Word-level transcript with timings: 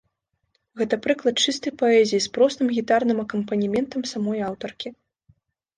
Гэта 0.81 0.95
прыклад 1.05 1.35
чыстай 1.45 1.73
паэзіі 1.81 2.21
з 2.27 2.33
простым 2.39 2.67
гітарным 2.79 3.17
акампанементам 3.27 4.01
самой 4.15 4.39
аўтаркі. 4.49 4.89